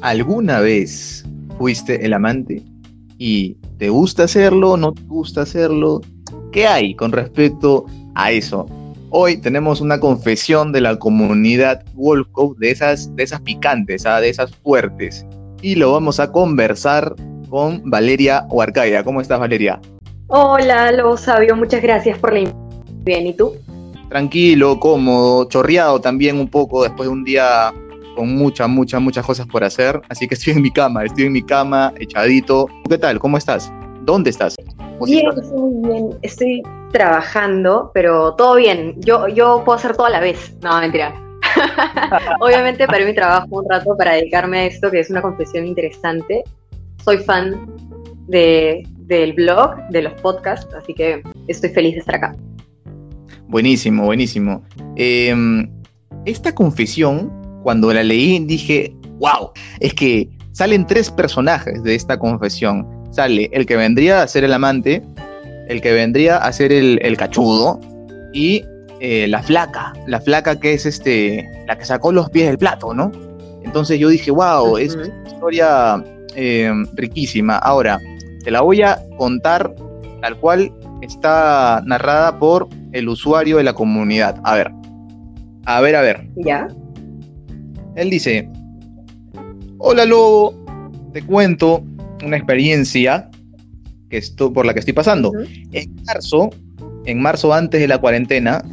[0.00, 1.24] ¿alguna vez
[1.58, 2.62] fuiste el amante?
[3.18, 4.76] ¿Y te gusta hacerlo?
[4.76, 6.00] ¿No te gusta hacerlo?
[6.52, 8.66] ¿Qué hay con respecto a eso?
[9.10, 14.20] Hoy tenemos una confesión de la comunidad Wolfco, de esas, de esas picantes, ¿ah?
[14.20, 15.26] de esas fuertes.
[15.62, 17.14] Y lo vamos a conversar
[17.48, 19.02] con Valeria Huarcaya.
[19.02, 19.80] ¿Cómo estás, Valeria?
[20.28, 22.68] Hola, Lobo Sabio, muchas gracias por la invitación.
[23.02, 23.54] Bien, ¿y tú?
[24.10, 27.72] Tranquilo, cómodo, chorreado también un poco después de un día
[28.18, 30.00] con muchas, muchas, muchas cosas por hacer.
[30.08, 32.66] Así que estoy en mi cama, estoy en mi cama, echadito.
[32.88, 33.20] ¿Qué tal?
[33.20, 33.72] ¿Cómo estás?
[34.02, 34.56] ¿Dónde estás?
[35.06, 36.18] Bien, muy bien.
[36.22, 38.96] Estoy trabajando, pero todo bien.
[39.02, 40.52] Yo, yo puedo hacer todo a la vez.
[40.64, 41.14] No, mentira.
[42.40, 46.42] Obviamente paré mi trabajo un rato para dedicarme a esto, que es una confesión interesante.
[47.04, 47.72] Soy fan
[48.26, 52.34] de, del blog, de los podcasts, así que estoy feliz de estar acá.
[53.46, 54.64] Buenísimo, buenísimo.
[54.96, 55.70] Em,
[56.24, 62.86] esta confesión, cuando la leí, dije, wow, es que salen tres personajes de esta confesión.
[63.10, 65.02] Sale el que vendría a ser el amante,
[65.68, 67.80] el que vendría a ser el, cachudo
[68.32, 68.64] y
[69.00, 72.92] eh, la flaca, la flaca que es este, la que sacó los pies del plato,
[72.94, 73.10] ¿no?
[73.62, 76.02] Entonces yo dije, wow, es una historia
[76.34, 77.56] em, riquísima.
[77.58, 78.00] Ahora,
[78.42, 79.74] te la voy a contar
[80.22, 80.72] tal cual
[81.02, 84.40] está narrada por el usuario de la comunidad.
[84.44, 84.70] A ver,
[85.66, 86.28] a ver, a ver.
[86.36, 86.66] ¿Ya?
[87.98, 88.48] Él dice,
[89.78, 90.54] hola Lobo,
[91.12, 91.82] te cuento
[92.24, 93.28] una experiencia
[94.08, 95.32] que estoy, por la que estoy pasando.
[95.72, 96.50] En marzo,
[97.06, 98.64] en marzo antes de la cuarentena,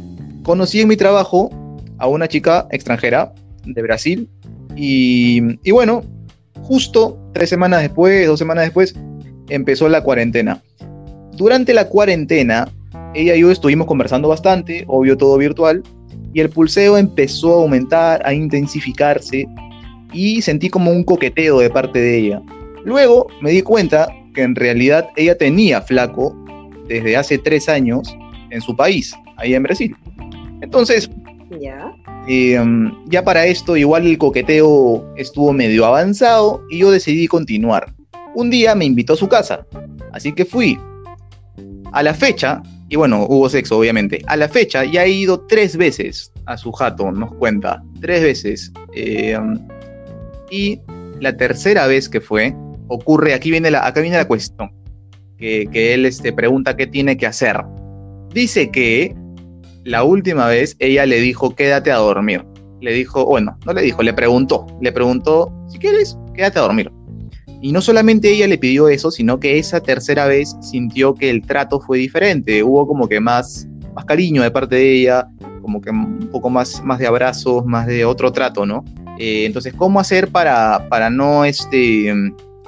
[0.44, 1.50] conocí en mi trabajo
[1.98, 4.30] a una chica extranjera de Brasil
[4.76, 6.04] y, y bueno,
[6.62, 8.94] justo tres semanas después, dos semanas después,
[9.48, 10.62] empezó la cuarentena.
[11.32, 12.68] Durante la cuarentena,
[13.12, 15.82] ella y yo estuvimos conversando bastante, obvio todo virtual,
[16.36, 19.48] y el pulseo empezó a aumentar, a intensificarse,
[20.12, 22.42] y sentí como un coqueteo de parte de ella.
[22.84, 26.36] Luego me di cuenta que en realidad ella tenía flaco
[26.88, 28.14] desde hace tres años
[28.50, 29.96] en su país, ahí en Brasil.
[30.60, 31.08] Entonces,
[31.58, 31.90] ya.
[32.28, 37.94] Em, ya para esto igual el coqueteo estuvo medio avanzado y yo decidí continuar.
[38.34, 39.66] Un día me invitó a su casa,
[40.12, 40.78] así que fui.
[41.92, 44.22] A la fecha, y bueno, hubo sexo, obviamente.
[44.26, 47.82] A la fecha ya he ido tres veces a su jato, nos cuenta.
[48.00, 48.72] Tres veces.
[48.94, 49.36] Eh,
[50.50, 50.80] y
[51.20, 52.54] la tercera vez que fue,
[52.88, 54.70] ocurre, aquí viene la, acá viene la cuestión.
[55.36, 57.60] Que, que él este, pregunta qué tiene que hacer.
[58.32, 59.14] Dice que
[59.84, 62.44] la última vez ella le dijo, quédate a dormir.
[62.80, 64.66] Le dijo, bueno, no le dijo, le preguntó.
[64.80, 66.92] Le preguntó, si quieres, quédate a dormir.
[67.66, 71.42] Y no solamente ella le pidió eso, sino que esa tercera vez sintió que el
[71.42, 72.62] trato fue diferente.
[72.62, 75.26] Hubo como que más, más cariño de parte de ella,
[75.62, 78.84] como que un poco más, más de abrazos, más de otro trato, ¿no?
[79.18, 82.14] Eh, entonces, ¿cómo hacer para, para no, este,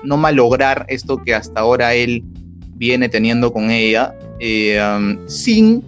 [0.02, 2.24] no malograr esto que hasta ahora él
[2.74, 5.80] viene teniendo con ella, eh, um, sin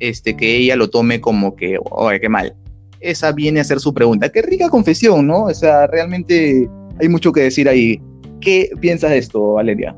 [0.00, 2.56] este, que ella lo tome como que, oye, qué mal?
[3.00, 4.30] Esa viene a ser su pregunta.
[4.30, 5.42] Qué rica confesión, ¿no?
[5.42, 6.66] O sea, realmente
[6.98, 8.00] hay mucho que decir ahí.
[8.44, 9.96] ¿Qué piensas de esto, Valeria?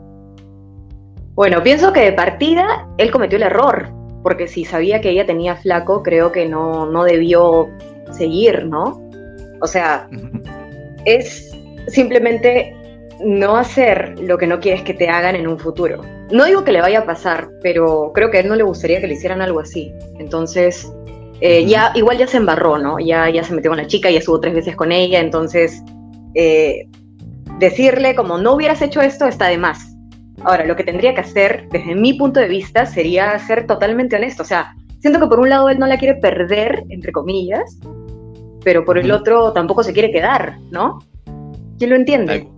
[1.35, 3.89] Bueno, pienso que de partida él cometió el error,
[4.23, 7.69] porque si sabía que ella tenía flaco, creo que no, no debió
[8.13, 9.03] seguir, ¿no?
[9.61, 10.09] O sea,
[11.05, 11.51] es
[11.89, 12.75] simplemente
[13.23, 16.03] no hacer lo que no quieres que te hagan en un futuro.
[16.31, 19.01] No digo que le vaya a pasar, pero creo que a él no le gustaría
[19.01, 19.93] que le hicieran algo así.
[20.19, 20.91] Entonces,
[21.41, 22.99] eh, ya igual ya se embarró, ¿no?
[22.99, 25.83] Ya, ya se metió con la chica, ya estuvo tres veces con ella, entonces
[26.35, 26.89] eh,
[27.59, 29.95] decirle como no hubieras hecho esto está de más.
[30.45, 34.43] Ahora, lo que tendría que hacer, desde mi punto de vista, sería ser totalmente honesto.
[34.43, 37.79] O sea, siento que por un lado él no la quiere perder, entre comillas,
[38.63, 40.99] pero por el otro tampoco se quiere quedar, ¿no?
[41.79, 42.49] ¿Quién lo entiende?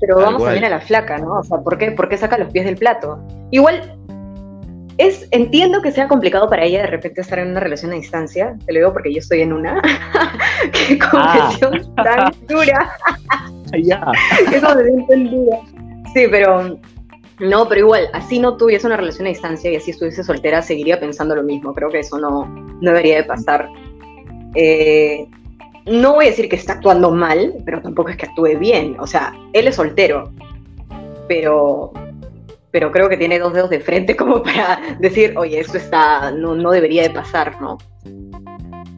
[0.00, 1.40] pero vamos también a la flaca, ¿no?
[1.40, 3.18] O sea, ¿por qué, ¿por qué saca los pies del plato?
[3.50, 3.98] Igual,
[4.96, 8.56] es, entiendo que sea complicado para ella de repente estar en una relación a distancia,
[8.66, 9.82] te lo digo porque yo estoy en una.
[10.72, 12.04] ¡Qué confesión ah.
[12.04, 12.96] tan dura!
[13.82, 14.04] ya.
[14.52, 15.58] Eso me entendida.
[16.14, 16.78] Sí, pero
[17.40, 20.98] no, pero igual, así no tuviese una relación a distancia y así estuviese soltera, seguiría
[20.98, 21.72] pensando lo mismo.
[21.72, 23.68] Creo que eso no, no debería de pasar.
[24.54, 25.26] Eh,
[25.86, 28.96] no voy a decir que está actuando mal, pero tampoco es que actúe bien.
[28.98, 30.32] O sea, él es soltero,
[31.28, 31.92] pero,
[32.72, 36.56] pero creo que tiene dos dedos de frente como para decir, oye, esto está, no,
[36.56, 37.78] no debería de pasar, ¿no?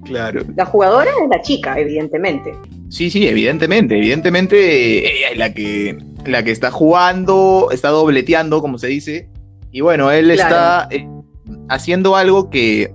[0.05, 0.43] Claro.
[0.57, 2.53] La jugadora es la chica, evidentemente.
[2.91, 5.97] Sí, sí, evidentemente, evidentemente ella es la que,
[6.27, 9.29] la que está jugando, está dobleteando, como se dice,
[9.71, 11.09] y bueno, él está eh,
[11.69, 12.93] haciendo algo que,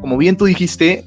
[0.00, 1.04] como bien tú dijiste,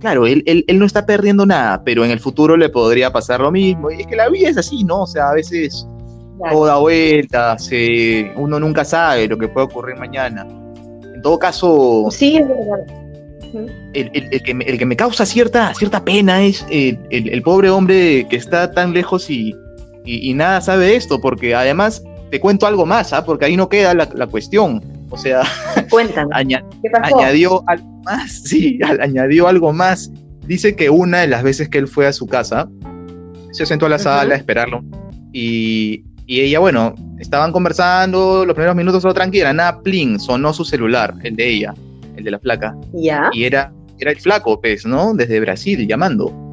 [0.00, 3.40] claro, él, él, él, no está perdiendo nada, pero en el futuro le podría pasar
[3.40, 3.88] lo mismo.
[3.92, 5.02] Y es que la vida es así, ¿no?
[5.02, 5.86] O sea, a veces
[6.50, 10.44] todo da vueltas, eh, uno nunca sabe lo que puede ocurrir mañana.
[11.14, 12.08] En todo caso...
[12.10, 13.05] Sí, es verdad.
[13.94, 17.70] El, el, el, que me, el, que me, causa cierta, cierta pena es el, pobre
[17.70, 19.54] hombre que está tan lejos y,
[20.04, 23.24] y, y, nada sabe de esto, porque además te cuento algo más, ¿ah?
[23.24, 24.82] porque ahí no queda la, la cuestión.
[25.10, 25.42] O sea,
[26.32, 26.62] añad,
[27.02, 30.10] añadió algo más, sí, añadió algo más.
[30.46, 32.68] Dice que una de las veces que él fue a su casa,
[33.52, 34.02] se sentó a la uh -huh.
[34.02, 34.84] sala a esperarlo
[35.32, 40.64] y, y, ella, bueno, estaban conversando los primeros minutos todo tranquila, nada, plin, sonó su
[40.64, 41.74] celular, el de ella,
[42.16, 42.76] el de la flaca.
[42.92, 43.30] ¿Ya?
[43.32, 45.14] Y era, era el flaco, pues, ¿no?
[45.14, 46.52] Desde Brasil llamando.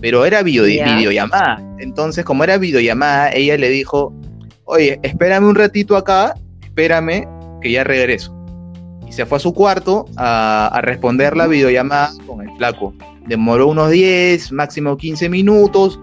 [0.00, 0.96] Pero era video, ¿Ya?
[0.96, 1.62] videollamada.
[1.78, 4.14] Entonces, como era videollamada, ella le dijo,
[4.64, 7.26] oye, espérame un ratito acá, espérame,
[7.60, 8.34] que ya regreso.
[9.06, 12.94] Y se fue a su cuarto a, a, responder la videollamada con el flaco.
[13.26, 15.98] Demoró unos 10, máximo 15 minutos.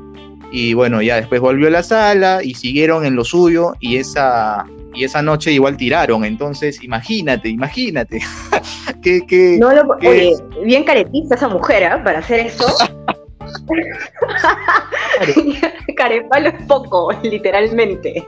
[0.51, 3.73] Y bueno, ya después volvió a la sala y siguieron en lo suyo.
[3.79, 6.25] Y esa, y esa noche igual tiraron.
[6.25, 8.19] Entonces, imagínate, imagínate.
[9.01, 10.07] que, que, no lo, que...
[10.07, 12.01] Oye, bien caretista esa mujer, ¿eh?
[12.03, 12.65] Para hacer eso.
[15.95, 18.27] Carepalo es poco, literalmente.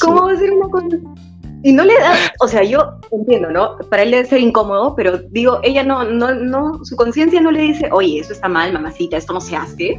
[0.00, 0.96] ¿Cómo va a ser una cosa?
[1.62, 3.78] Y no le da, o sea, yo entiendo, ¿no?
[3.88, 7.62] Para él debe ser incómodo, pero digo, ella no, no, no, su conciencia no le
[7.62, 9.98] dice, oye, eso está mal, mamacita, esto no se hace.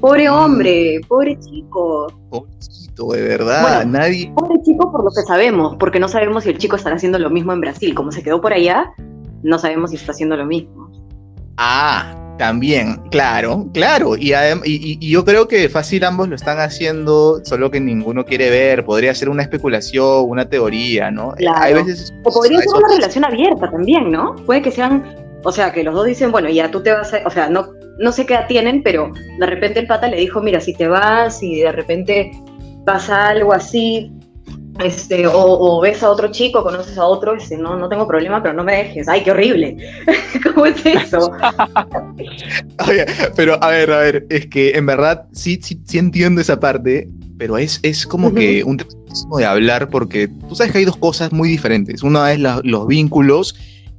[0.00, 1.06] Pobre hombre, mm.
[1.06, 2.12] pobre chico.
[2.30, 4.32] Pobrecito, de verdad, bueno, nadie.
[4.34, 7.30] Pobre chico por lo que sabemos, porque no sabemos si el chico estará haciendo lo
[7.30, 7.94] mismo en Brasil.
[7.94, 8.92] Como se quedó por allá,
[9.42, 10.90] no sabemos si está haciendo lo mismo.
[11.56, 14.16] Ah, también, claro, claro.
[14.16, 18.50] Y, y, y, yo creo que fácil ambos lo están haciendo, solo que ninguno quiere
[18.50, 18.84] ver.
[18.84, 21.32] Podría ser una especulación, una teoría, ¿no?
[21.32, 21.62] Claro.
[21.62, 24.34] Hay veces, o podría ser una relación abierta también, ¿no?
[24.46, 25.04] Puede que sean,
[25.44, 27.68] o sea, que los dos dicen, bueno, ya tú te vas a, o sea, no,
[27.98, 30.88] no sé qué edad tienen, pero de repente el pata le dijo, mira, si te
[30.88, 32.30] vas y de repente
[32.84, 34.12] pasa algo así,
[34.80, 38.42] este, o, o, ves a otro chico, conoces a otro, este, no, no tengo problema,
[38.42, 39.08] pero no me dejes.
[39.08, 39.76] ¡Ay, qué horrible!
[40.42, 41.30] ¿Cómo es eso?
[42.88, 43.06] Oye,
[43.36, 47.08] pero a ver, a ver, es que en verdad sí, sí, sí entiendo esa parte,
[47.38, 48.38] pero es, es como uh -huh.
[48.38, 48.90] que un tema
[49.38, 52.02] de hablar porque tú sabes que hay dos cosas muy diferentes.
[52.02, 53.54] Una es la, los vínculos,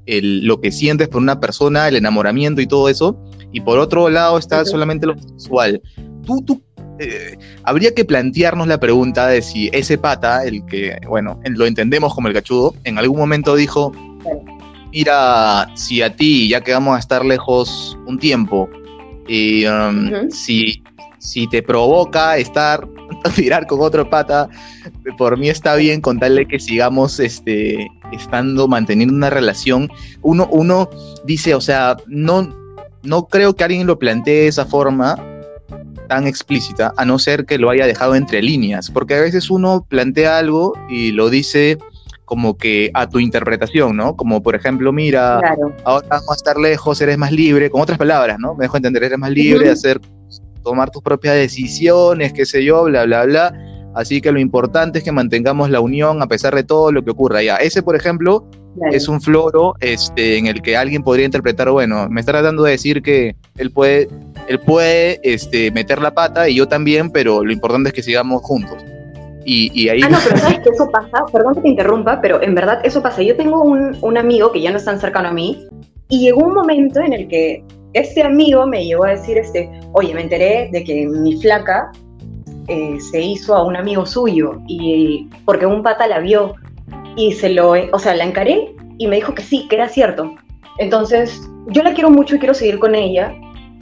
[0.05, 3.17] el, lo que sientes por una persona, el enamoramiento y todo eso,
[3.55, 5.81] y por otro lado está solamente lo sexual.
[6.25, 6.61] ¿Tú, tú
[6.99, 12.13] eh, habría que plantearnos la pregunta de si ese pata, el que, bueno, lo entendemos
[12.13, 13.93] como el cachudo, en algún momento dijo,
[14.91, 18.69] mira, si a ti, ya que vamos a estar lejos un tiempo,
[19.25, 20.31] y um, uh -huh.
[20.31, 20.83] si,
[21.19, 22.85] si te provoca estar,
[23.37, 24.49] mirar con otro pata,
[25.17, 29.89] por mí está bien con tal de que sigamos este, estando, manteniendo una relación.
[30.23, 30.89] Uno, uno
[31.23, 32.64] dice, o sea, no,
[33.05, 35.17] no creo que alguien lo plantee de esa forma,
[36.07, 39.85] tan explícita, a no ser que lo haya dejado entre líneas, porque a veces uno
[39.87, 41.77] plantea algo y lo dice
[42.25, 44.15] como que a tu interpretación, ¿no?
[44.15, 45.75] Como por ejemplo, mira, claro.
[45.83, 48.55] ahora vamos a estar lejos, eres más libre, con otras palabras, ¿no?
[48.55, 49.65] Me dejo entender, eres más libre uh -huh.
[49.65, 50.01] de hacer,
[50.63, 53.53] tomar tus propias decisiones, qué sé yo, bla, bla, bla.
[53.93, 57.11] Así que lo importante es que mantengamos la unión a pesar de todo lo que
[57.11, 57.43] ocurra.
[57.43, 58.93] Ya, ese, por ejemplo, claro.
[58.93, 62.71] es un floro este, en el que alguien podría interpretar, bueno, me está tratando de
[62.71, 64.07] decir que él puede,
[64.47, 68.41] él puede este, meter la pata y yo también, pero lo importante es que sigamos
[68.43, 68.77] juntos.
[69.47, 70.01] Y, y, ahí...
[70.03, 73.01] Ah, no, pero sabes que eso pasa, perdón que te interrumpa, pero en verdad eso
[73.01, 73.21] pasa.
[73.21, 75.67] Yo tengo un, un amigo que ya no es tan cercano a mí
[76.09, 80.13] y llegó un momento en el que este amigo me llegó a decir, este, oye,
[80.13, 81.91] me enteré de que mi flaca
[82.67, 86.55] eh, se hizo a un amigo suyo y porque un pata la vio
[87.15, 90.35] y se lo, o sea, la encaré y me dijo que sí, que era cierto.
[90.77, 93.33] Entonces, yo la quiero mucho y quiero seguir con ella,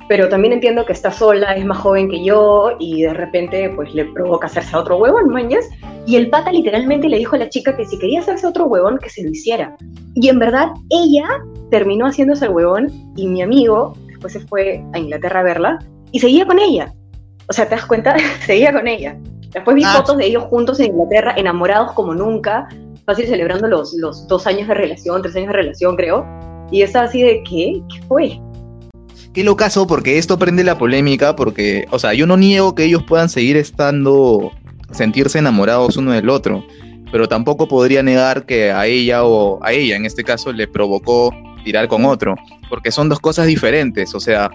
[0.08, 3.94] pero también entiendo que está sola, es más joven que yo y de repente pues
[3.94, 5.66] le provoca hacerse a otro huevón, mañas.
[6.06, 9.00] Y el pata literalmente le dijo a la chica que si quería hacerse otro huevón,
[9.00, 9.76] que se lo hiciera.
[10.16, 11.26] Y en verdad ella
[11.72, 15.80] terminó haciéndose el huevón y mi amigo después se fue a Inglaterra a verla
[16.12, 16.94] y seguía con ella.
[17.50, 18.16] O sea, ¿te das cuenta?
[18.46, 19.18] seguía con ella.
[19.54, 19.94] Después vi ah.
[19.98, 22.68] fotos de ellos juntos en Inglaterra, enamorados como nunca,
[23.06, 26.26] fácil celebrando los, los dos años de relación, tres años de relación, creo.
[26.72, 27.82] Y estaba así de, ¿qué?
[27.90, 28.40] ¿Qué fue?
[29.34, 33.04] Qué locazo, porque esto prende la polémica, porque, o sea, yo no niego que ellos
[33.04, 34.52] puedan seguir estando,
[34.92, 36.64] sentirse enamorados uno del otro,
[37.12, 41.32] pero tampoco podría negar que a ella o a ella, en este caso, le provocó
[41.64, 42.36] tirar con otro,
[42.70, 44.52] porque son dos cosas diferentes, o sea,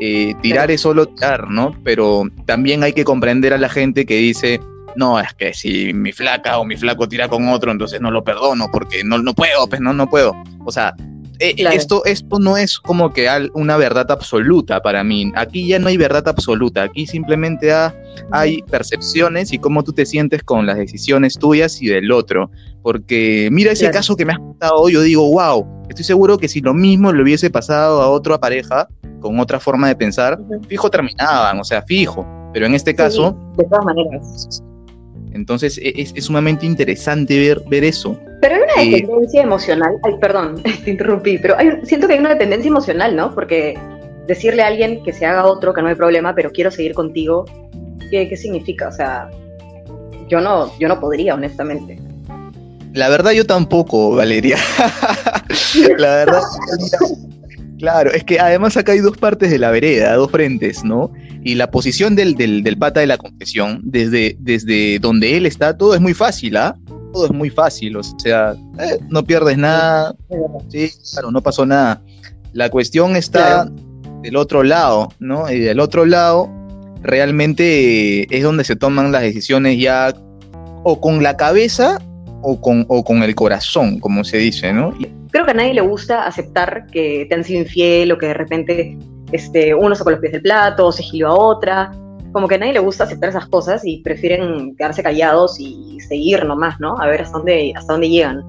[0.00, 1.74] eh, tirar es solo tirar, ¿no?
[1.84, 4.60] Pero también hay que comprender a la gente que dice,
[4.96, 8.24] no, es que si mi flaca o mi flaco tira con otro, entonces no lo
[8.24, 10.32] perdono, porque no, no puedo, pues no, no puedo.
[10.64, 10.94] O sea,
[11.38, 15.32] eh, esto, esto no es como que una verdad absoluta para mí.
[15.34, 16.82] Aquí ya no hay verdad absoluta.
[16.82, 17.72] Aquí simplemente
[18.30, 22.50] hay percepciones y cómo tú te sientes con las decisiones tuyas y del otro.
[22.82, 26.60] Porque mira ese caso que me has contado, yo digo, wow, estoy seguro que si
[26.60, 28.88] lo mismo le hubiese pasado a otra pareja
[29.20, 30.38] con otra forma de pensar,
[30.68, 32.26] fijo terminaban, o sea, fijo.
[32.52, 33.36] Pero en este caso...
[33.56, 34.62] de todas maneras.
[35.32, 38.18] Entonces e, es, sumamente interesante ver, ver eso.
[38.40, 42.68] Pero hay una dependencia emocional, ay, perdón, te interrumpí, pero siento que hay una dependencia
[42.68, 43.34] emocional, ¿no?
[43.34, 43.78] Porque
[44.26, 47.44] decirle a alguien que se haga otro, que no hay problema, pero quiero seguir contigo,
[48.10, 48.88] ¿qué, qué significa?
[48.88, 49.30] O sea,
[50.28, 51.98] yo no, yo no podría, honestamente.
[52.92, 54.56] La verdad yo tampoco, Valeria.
[55.98, 56.42] la verdad,
[57.78, 61.12] Claro, es que además acá hay dos partes de la vereda, dos frentes, ¿no?
[61.44, 65.94] Y la posición del, del, pata de la confesión, desde, desde donde él está, todo
[65.94, 66.76] es muy fácil, ¿ah?
[67.12, 70.14] Todo es muy fácil, o sea, eh, no pierdes nada,
[70.68, 72.02] sí, claro, no pasó nada.
[72.52, 73.70] La cuestión está
[74.22, 75.50] del otro lado, ¿no?
[75.50, 76.50] Y del otro lado,
[77.02, 80.14] realmente es donde se toman las decisiones ya
[80.82, 81.98] o con la cabeza
[82.42, 84.92] o con, o con el corazón, como se dice, ¿no?
[85.30, 88.34] creo que a nadie le gusta aceptar que te han sido infiel o que de
[88.34, 88.96] repente
[89.32, 91.92] este, uno sacó los pies del plato o se gilió a otra.
[92.36, 96.44] Como que a nadie le gusta aceptar esas cosas y prefieren quedarse callados y seguir
[96.44, 96.94] nomás, ¿no?
[97.00, 98.44] A ver hasta dónde, hasta dónde llegan.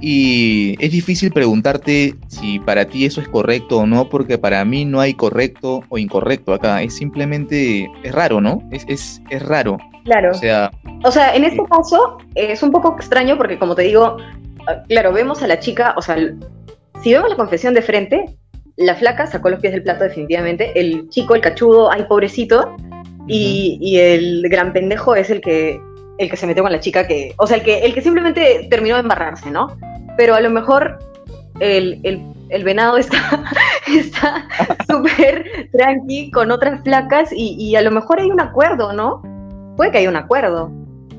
[0.00, 4.84] Y es difícil preguntarte si para ti eso es correcto o no, porque para mí
[4.84, 6.80] no hay correcto o incorrecto acá.
[6.80, 8.62] Es simplemente, es raro, ¿no?
[8.70, 9.78] Es, es, es raro.
[10.04, 10.30] Claro.
[10.30, 10.70] O sea,
[11.02, 14.18] o sea, en este caso es un poco extraño porque, como te digo,
[14.86, 16.16] claro, vemos a la chica, o sea,
[17.02, 18.26] si vemos la confesión de frente,
[18.76, 22.76] la flaca sacó los pies del plato definitivamente, el chico, el cachudo, ay, pobrecito,
[23.28, 25.80] y, el gran pendejo es el que,
[26.18, 28.66] el que se metió con la chica que, o sea, el que, el que simplemente
[28.70, 29.76] terminó de embarrarse, ¿no?
[30.16, 30.98] Pero a lo mejor
[31.60, 32.00] el,
[32.64, 32.96] venado
[33.88, 34.48] está
[34.88, 39.22] súper tranqui con otras flacas y, y a lo mejor hay un acuerdo, ¿no?
[39.76, 40.72] Puede que haya un acuerdo.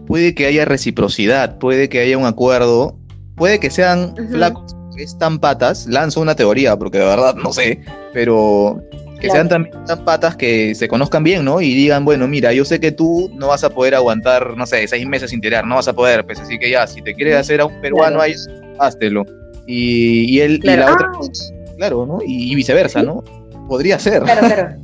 [0.07, 2.99] Puede que haya reciprocidad, puede que haya un acuerdo
[3.39, 7.79] puede que sean flacos que están patas, lanzo una teoría, porque de verdad no sé,
[8.13, 8.79] pero
[9.19, 11.61] que sean también tan patas que se conozcan bien, ¿no?
[11.61, 14.87] Y digan, bueno, mira, yo sé que tú no vas a poder aguantar, no sé,
[14.87, 17.35] seis meses sin tirar, no vas a poder, pues así que ya, si te quieres
[17.35, 18.33] hacer a un peruano ahí,
[18.79, 19.25] háztelo.
[19.67, 21.73] Y, él y la otra, ah.
[21.77, 22.19] claro, ¿no?
[22.25, 23.23] Y, viceversa, ¿no?
[23.67, 24.23] Podría ser.
[24.23, 24.47] Claro,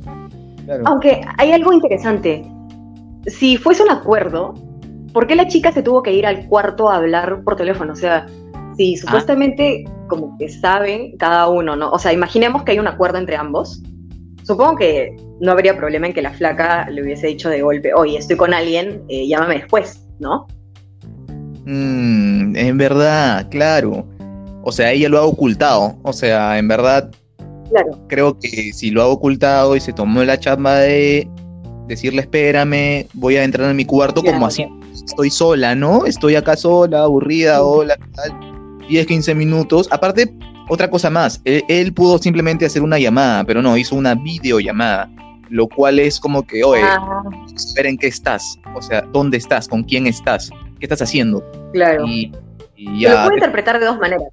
[0.64, 0.82] claro.
[0.86, 2.44] Aunque hay algo interesante.
[3.26, 4.54] Si fuese un acuerdo,
[5.12, 7.92] ¿por qué la chica se tuvo que ir al cuarto a hablar por teléfono?
[7.92, 8.26] O sea,
[8.76, 9.00] Sí, ah.
[9.00, 11.90] supuestamente como que saben cada uno, ¿no?
[11.90, 13.82] O sea, imaginemos que hay un acuerdo entre ambos.
[14.46, 18.16] Supongo que no habría problema en que la flaca le hubiese dicho de golpe, oye,
[18.16, 20.46] estoy con alguien, eh, llámame después, ¿no?
[21.64, 24.06] Mm, en verdad, claro.
[24.62, 25.96] O sea, ella lo ha ocultado.
[26.04, 27.10] O sea, en verdad,
[27.70, 27.98] claro.
[28.06, 31.28] creo que si lo ha ocultado y se tomó la chamba de
[31.88, 36.06] decirle, espérame, voy a entrar en mi cuarto como así, estoy sola, ¿no?
[36.06, 38.88] Estoy acá sola, aburrida, hola, ¿qué tal?
[38.88, 39.88] 10, 15 minutos.
[39.90, 40.32] Aparte,
[40.68, 45.08] otra cosa más, él, pudo simplemente hacer una llamada, pero no, hizo una videollamada,
[45.48, 47.22] lo cual es como que, oye, ah.
[47.54, 49.68] esperen qué estás, o sea, ¿dónde estás?
[49.68, 50.50] ¿Con quién estás?
[50.78, 51.44] ¿Qué estás haciendo?
[51.72, 52.04] Claro.
[52.06, 52.32] Y,
[52.98, 54.28] ya, lo puede interpretar de dos maneras.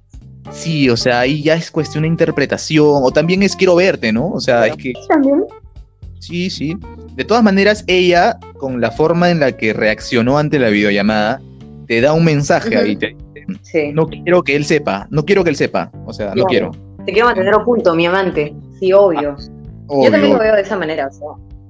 [0.50, 4.28] Sí, o sea, ahí ya es cuestión de interpretación, o también es quiero verte, ¿no?
[4.28, 4.92] O sea, es que...
[5.08, 5.44] También.
[6.18, 6.76] Sí, sí.
[7.14, 11.40] De todas maneras, ella, con la forma en la que reaccionó ante la videollamada,
[11.86, 13.16] te da un mensaje ahí, te,
[13.92, 16.70] no quiero que él sepa, no quiero que él sepa, o sea, no quiero.
[17.06, 19.36] Te quiero mantener oculto, mi amante, sí, obvio.
[19.38, 21.10] Ah, Yo también lo veo de esa manera,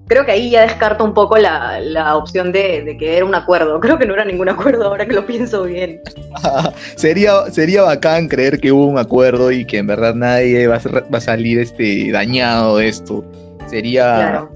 [0.07, 3.81] creo que ahí ya descarto un poco la, opción de, que era un acuerdo.
[3.85, 6.01] Creo que no era ningún acuerdo ahora que lo pienso bien.
[6.97, 11.21] sería, sería bacán creer que hubo un acuerdo y que en verdad nadie va a,
[11.21, 13.25] salir este, dañado de esto.
[13.67, 14.47] Sería,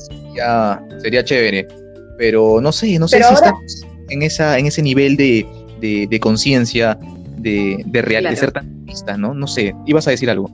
[0.99, 1.67] sería, chévere.
[2.19, 5.47] Pero no sé, no sé si estamos en, esa, en ese nivel de,
[5.81, 6.99] de, conciencia,
[7.37, 8.79] de, de, real, ser tan
[9.19, 9.35] ¿no?
[9.35, 10.51] No sé, ibas a decir algo.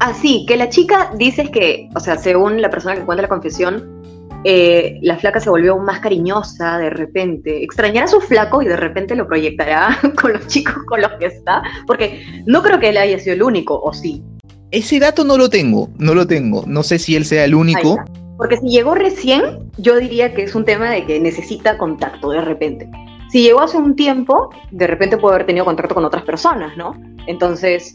[0.00, 3.28] Ah, sí, que la chica dices que, o sea, según la persona que cuenta la
[3.28, 3.96] confesión,
[4.44, 7.64] eh, la flaca se volvió más cariñosa de repente.
[7.64, 11.26] Extrañará a su flaco y de repente lo proyectará con los chicos con los que
[11.26, 14.22] está, porque no creo que él haya sido el único, ¿o sí?
[14.70, 16.64] Ese dato no lo tengo, no lo tengo.
[16.66, 17.98] No sé si él sea el único.
[18.36, 22.42] Porque si llegó recién, yo diría que es un tema de que necesita contacto de
[22.42, 22.90] repente
[23.36, 26.98] si llegó hace un tiempo, de repente puede haber tenido contacto con otras personas, ¿no?
[27.26, 27.94] Entonces,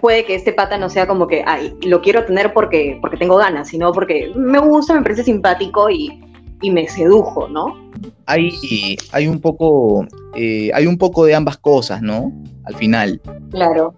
[0.00, 3.36] puede que este pata no sea como que, ay, lo quiero tener porque, porque tengo
[3.36, 6.20] ganas, sino porque me gusta, me parece simpático y,
[6.68, 7.92] me sedujo, ¿no?
[8.26, 12.32] Hay, hay un poco, eh, hay un poco de ambas cosas, ¿no?
[12.64, 13.20] Al final.
[13.52, 13.94] Claro.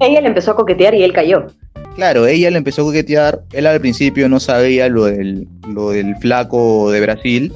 [0.00, 1.46] Ella le empezó a coquetear y él cayó.
[1.94, 6.14] Claro, ella le empezó a coquetear, él al principio no sabía lo del, lo del
[6.16, 7.54] flaco de Brasil,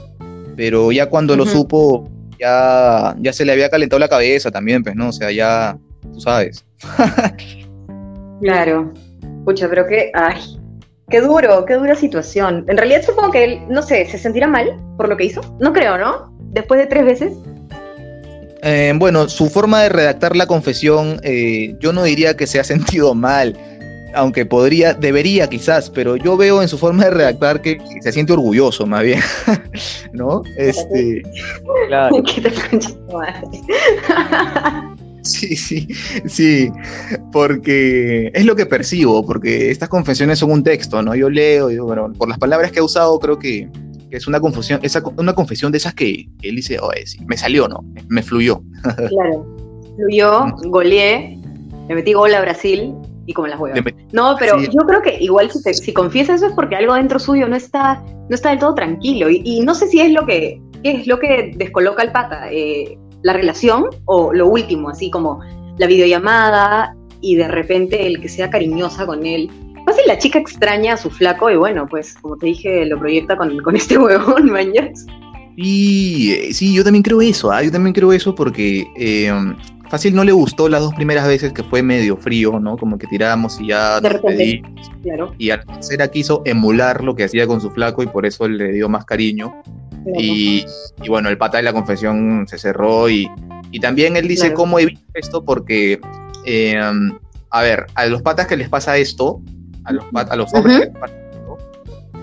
[0.56, 4.96] pero ya cuando lo supo, ya, ya se le había calentado la cabeza también, pues,
[4.96, 5.08] ¿no?
[5.08, 5.76] O sea, ya,
[6.12, 6.64] tú sabes.
[8.40, 8.92] claro.
[9.44, 10.58] Pucha, pero que, ay,
[11.08, 12.64] qué duro, qué dura situación.
[12.68, 15.40] En realidad supongo que él, no sé, ¿se sentirá mal por lo que hizo?
[15.60, 16.36] No creo, ¿no?
[16.50, 17.32] Después de tres veces.
[18.62, 22.64] Eh, bueno, su forma de redactar la confesión, eh, yo no diría que se ha
[22.64, 23.56] sentido mal
[24.14, 28.32] aunque podría, debería quizás, pero yo veo en su forma de redactar que se siente
[28.32, 29.20] orgulloso más bien,
[30.12, 30.42] ¿no?
[30.56, 31.22] Este,
[31.88, 32.22] claro.
[35.22, 35.86] Sí, sí,
[36.26, 36.70] sí,
[37.32, 41.14] porque es lo que percibo, porque estas confesiones son un texto, ¿no?
[41.14, 43.68] Yo leo, y bueno, por las palabras que he usado, creo que,
[44.10, 47.68] es una confusión, esa, una confesión de esas que, él dice, oh, sí, me salió,
[47.68, 47.84] ¿no?
[48.08, 48.62] Me fluyó.
[49.08, 49.46] Claro,
[49.96, 51.36] fluyó, goleé,
[51.88, 52.94] me metí gol a Brasil
[53.28, 53.78] y como las huevas.
[54.12, 57.46] No, pero yo creo que igual si, si, confiesa eso es porque algo dentro suyo
[57.46, 59.28] no está, no está del todo tranquilo.
[59.28, 63.34] Y, no sé si es lo que, es lo que descoloca al pata, eh, la
[63.34, 65.40] relación o lo último, así como
[65.76, 69.50] la videollamada y de repente el que sea cariñosa con él.
[69.84, 73.36] Fácil la chica extraña a su flaco y bueno, pues como te dije, lo proyecta
[73.36, 75.04] con, con este huevón, mañas.
[75.54, 77.62] Y sí, yo también creo eso, ¿ah?
[77.62, 79.30] yo también creo eso porque eh,
[79.90, 82.76] Fácil no le gustó las dos primeras veces que fue medio frío, ¿no?
[82.76, 84.62] Como que tirábamos y ya de
[85.02, 85.34] claro.
[85.38, 88.72] Y a tercera quiso emular lo que hacía con su flaco y por eso le
[88.72, 89.62] dio más cariño.
[90.16, 90.64] Y,
[91.06, 93.30] bueno, el pata de la confesión se cerró y,
[93.80, 96.00] también él dice cómo evita esto porque,
[96.44, 97.18] em,
[97.50, 99.42] a ver, a los patas que les pasa esto,
[99.84, 101.58] a los, a los hombres que les pasa esto,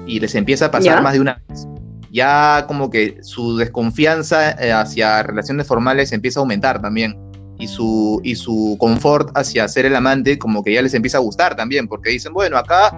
[0.08, 1.68] y les empieza a pasar más de una vez,
[2.12, 7.25] ya como que su desconfianza eh, hacia relaciones formales empieza a aumentar también
[7.58, 11.22] y su, y su confort hacia ser el amante como que ya les empieza a
[11.22, 12.90] gustar también, porque dicen, bueno, acá,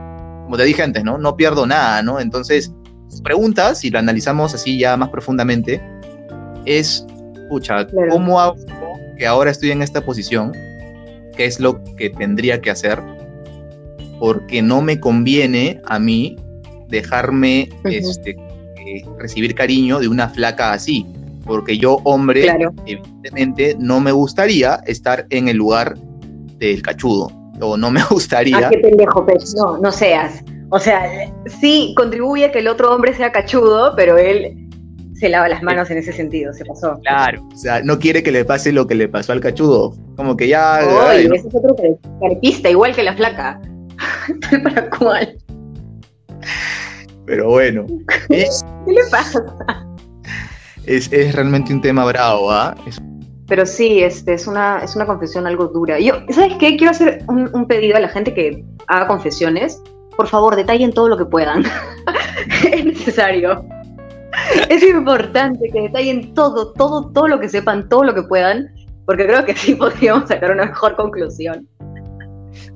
[0.44, 1.18] como te dije antes, ¿no?
[1.18, 2.20] No pierdo nada, ¿no?
[2.20, 2.72] Entonces,
[3.24, 5.82] preguntas, si lo analizamos así ya más profundamente,
[6.66, 7.06] es,
[7.50, 8.56] pucha, ¿cómo hago
[9.18, 10.52] que ahora estoy en esta posición?
[11.36, 13.02] ¿Qué es lo que tendría que hacer?
[14.20, 16.36] Porque no me conviene a mí
[16.88, 21.06] dejarme este, eh, recibir cariño de una flaca así
[21.48, 22.46] porque yo, hombre,
[22.86, 25.98] evidentemente no me gustaría estar en el lugar
[26.58, 27.32] del cachudo,
[27.62, 28.58] o no me gustaría...
[28.58, 30.44] Ah, qué pendejo, pues, no, no seas.
[30.70, 31.32] O sea,
[31.62, 34.68] sí contribuye a que el otro hombre sea cachudo, pero él
[35.14, 37.00] se lava las manos en ese sentido, se pasó.
[37.04, 40.36] Claro, o sea, no quiere que le pase lo que le pasó al cachudo, como
[40.36, 40.82] que ya...
[41.10, 41.76] Oye, ese es otro
[42.22, 43.60] carpista, igual que la flaca.
[44.50, 45.38] Tal para cual.
[47.26, 47.86] Pero bueno.
[48.30, 48.48] ¿Qué
[48.88, 49.44] le pasa?
[50.88, 52.76] Es, realmente un tema bravo, ¿ah?
[53.48, 56.00] Pero sí, este, es, una, es una confesión algo dura.
[56.00, 56.76] Yo, ¿sabes qué?
[56.78, 59.82] Quiero hacer un, pedido a la gente que haga confesiones.
[60.16, 61.64] Por favor, detallen todo lo que puedan.
[62.72, 63.66] es necesario.
[64.70, 68.70] Es importante que detallen todo, todo, todo lo que sepan, todo lo que puedan,
[69.06, 71.68] porque creo que sí podríamos sacar una mejor conclusión.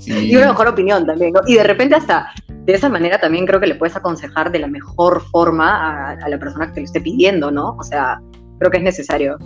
[0.06, 1.42] Y una mejor opinión también, ¿no?
[1.48, 2.32] Y de repente hasta
[2.66, 6.38] de esa manera también creo que le puedes aconsejar de la mejor forma a, la
[6.38, 7.76] persona que te lo esté pidiendo, ¿no?
[7.80, 8.22] O sea,
[8.60, 9.38] creo que es necesario.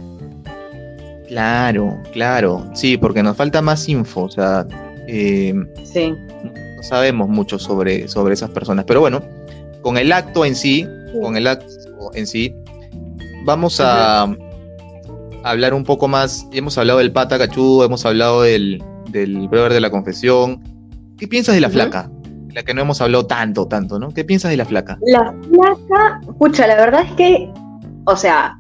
[1.28, 4.68] Claro, claro, sí, porque nos falta más info, o sea,
[5.08, 6.14] eh, sí.
[6.76, 9.24] no sabemos mucho sobre, sobre esas personas, pero bueno,
[9.82, 10.88] con el acto en sí,
[11.20, 11.66] con el acto
[12.14, 12.54] en sí,
[13.44, 14.28] vamos a,
[15.44, 19.80] hablar un poco más, hemos hablado del pata cachudo, hemos hablado del, del brother de
[19.80, 20.62] la confesión,
[21.18, 22.10] ¿qué piensas de la flaca?
[22.56, 24.14] La que no hemos hablado tanto, tanto, ¿no?
[24.14, 24.98] ¿Qué piensas de la flaca?
[25.06, 27.52] La flaca, pucha, la verdad es que,
[28.06, 28.58] o sea,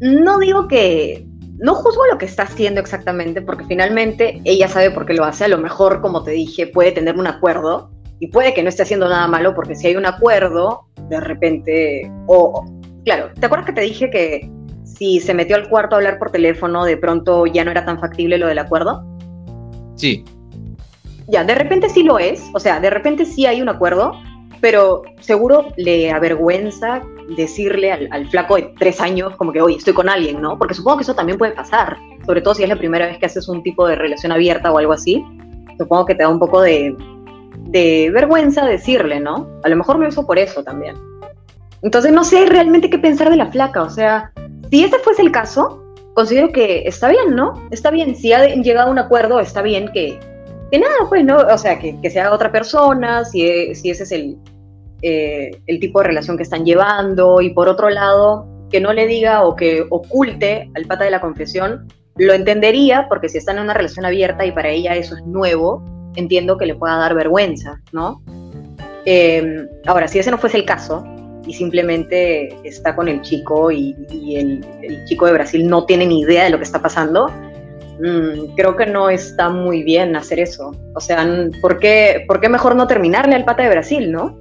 [0.00, 1.26] no digo que,
[1.58, 5.44] no juzgo lo que está haciendo exactamente, porque finalmente ella sabe por qué lo hace,
[5.44, 8.82] a lo mejor, como te dije, puede tener un acuerdo, y puede que no esté
[8.82, 12.64] haciendo nada malo, porque si hay un acuerdo, de repente, o,
[13.04, 14.50] claro, ¿te acuerdas que te dije que
[14.84, 18.00] si se metió al cuarto a hablar por teléfono, de pronto ya no era tan
[18.00, 19.04] factible lo del acuerdo?
[19.96, 20.24] Sí.
[21.28, 24.12] Ya, de repente sí lo es, o sea, de repente sí hay un acuerdo,
[24.60, 27.02] pero seguro le avergüenza
[27.36, 30.56] decirle al, flaco de tres años como que, oye, estoy con alguien, ¿no?
[30.58, 33.26] Porque supongo que eso también puede pasar, sobre todo si es la primera vez que
[33.26, 35.24] haces un tipo de relación abierta o algo así.
[35.78, 36.96] Supongo que te da un poco de,
[37.64, 39.48] de vergüenza decirle, ¿no?
[39.64, 40.96] A lo mejor lo hizo por eso también.
[41.82, 44.32] Entonces no sé realmente qué pensar de la flaca, o sea,
[44.70, 45.82] si ese fuese el caso,
[46.14, 47.52] considero que está bien, ¿no?
[47.70, 50.18] Está bien, si ha llegado a un acuerdo, está bien que,
[50.70, 51.38] que nada, pues, ¿no?
[51.38, 54.36] O sea, que, que sea otra persona, si, si ese es el,
[55.02, 59.06] eh, el tipo de relación que están llevando, y por otro lado, que no le
[59.06, 63.64] diga o que oculte al pata de la confesión lo entendería porque si están en
[63.64, 65.84] una relación abierta y para ella eso es nuevo,
[66.16, 68.22] entiendo que le pueda dar vergüenza, ¿no?
[69.04, 71.04] Em, ahora, si ese no fuese el caso
[71.46, 73.94] y simplemente está con el chico y,
[74.34, 74.64] el,
[75.04, 77.30] chico de Brasil no tiene ni idea de lo que está pasando,
[78.00, 80.72] mm, creo que no está muy bien hacer eso.
[80.94, 81.26] O sea,
[81.60, 84.38] ¿por qué, ¿por qué mejor no terminarle al pata de Brasil, no?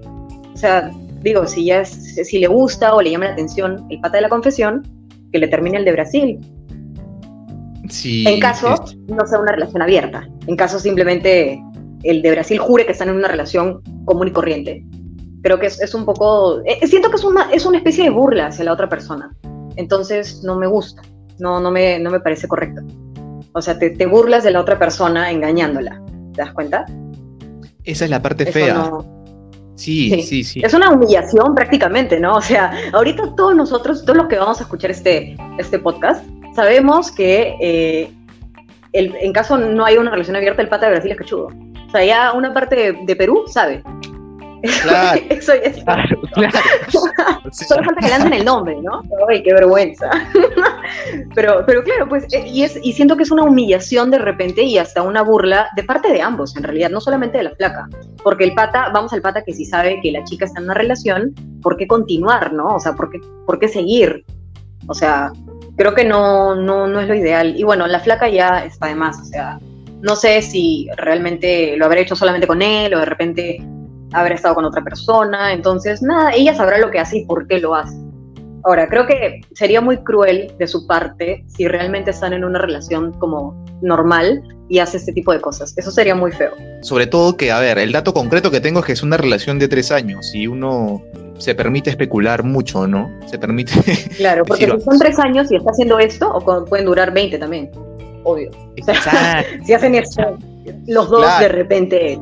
[0.53, 0.91] O sea,
[1.21, 4.29] digo, si, ya si le gusta o le llama la atención el pata de la
[4.29, 4.83] confesión,
[5.31, 6.39] que le termine el de Brasil.
[7.89, 8.75] Sí, en caso
[9.07, 11.61] no sea una relación abierta, en caso simplemente
[12.03, 14.85] el de Brasil jure que están en una relación común y corriente.
[15.41, 18.47] Creo que es, un poco, eh, siento que es una, es una especie de burla
[18.47, 19.35] hacia la otra persona.
[19.75, 21.01] Entonces no me gusta,
[21.39, 22.81] no, no, me, no me parece correcto.
[23.55, 26.01] O sea, te, te burlas de la otra persona engañándola.
[26.33, 26.85] ¿Te das cuenta?
[27.85, 28.91] Esa es la parte fea.
[29.75, 32.35] Sí, sí, sí, Es una humillación prácticamente, ¿no?
[32.35, 37.11] O sea, ahorita todos nosotros, todos los que vamos a escuchar este, este podcast, sabemos
[37.11, 38.11] que eh,
[38.91, 41.47] el, en caso no haya una relación abierta, el pata de Brasil es cachudo.
[41.87, 43.83] O sea, ya una parte de Perú sabe.
[44.83, 45.21] Claro.
[45.29, 45.83] Eso es.
[45.83, 46.59] Claro, claro.
[47.51, 49.01] Solo falta que lancen el nombre, ¿no?
[49.29, 50.09] Ay, qué vergüenza.
[51.35, 54.63] pero, pero claro, pues, eh, y, es, y siento que es una humillación de repente
[54.63, 57.87] y hasta una burla de parte de ambos, en realidad, no solamente de la flaca.
[58.23, 60.73] Porque el pata, vamos al pata que si sabe que la chica está en una
[60.73, 62.75] relación, ¿por qué continuar, no?
[62.75, 64.25] O sea, ¿por qué, por qué seguir?
[64.87, 65.31] O sea,
[65.77, 67.55] creo que no, no, no es lo ideal.
[67.57, 69.59] Y bueno, la flaca ya está de más, o sea,
[70.01, 73.57] no sé si realmente lo habrá hecho solamente con él o de repente
[74.13, 75.53] habrá estado con otra persona.
[75.53, 77.95] Entonces, nada, ella sabrá lo que hace y por qué lo hace.
[78.63, 83.13] Ahora, creo que sería muy cruel de su parte si realmente están en una relación
[83.19, 85.77] como normal y hace este tipo de cosas.
[85.77, 86.51] Eso sería muy feo.
[86.81, 89.59] Sobre todo que, a ver, el dato concreto que tengo es que es una relación
[89.59, 91.03] de tres años y uno
[91.37, 93.09] se permite especular mucho, ¿no?
[93.27, 93.73] Se permite...
[94.17, 97.69] Claro, porque si son tres años y está haciendo esto, o pueden durar 20 también,
[98.23, 98.49] obvio.
[99.65, 100.37] si hacen esto,
[100.87, 102.19] los dos de repente,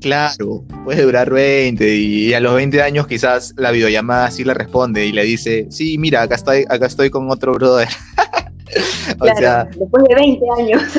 [0.00, 0.64] Claro.
[0.84, 5.12] puede durar 20 y a los 20 años quizás la videollamada sí le responde y
[5.12, 7.88] le dice, sí, mira, acá estoy, acá estoy con otro brother.
[9.20, 9.64] o sea...
[9.64, 10.82] Después de 20 años.